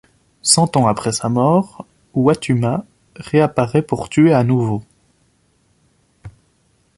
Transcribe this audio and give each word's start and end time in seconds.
Cent 0.41 0.77
ans 0.77 0.87
après 0.87 1.11
sa 1.11 1.29
mort, 1.29 1.85
Watuma 2.15 2.87
réapparait 3.17 3.83
pour 3.83 4.09
tuer 4.09 4.33
à 4.33 4.43
nouveau. 4.43 4.81